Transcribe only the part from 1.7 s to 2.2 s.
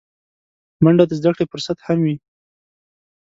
هم وي